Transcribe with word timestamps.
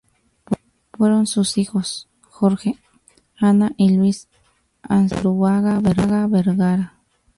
Fueron 0.93 1.27
sus 1.27 1.59
hijos 1.59 2.09
Jorge, 2.23 2.75
Ana 3.37 3.73
y 3.77 3.95
Luis 3.95 4.27
Astaburuaga 4.81 5.79
Vergara. 5.79 6.97